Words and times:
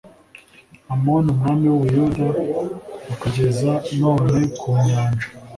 Amoni 0.93 1.27
umwami 1.33 1.65
w 1.69 1.73
u 1.75 1.79
Buyuda 1.81 2.27
ukageza 3.13 3.71
none 4.01 4.37
kunyanja 4.59 5.25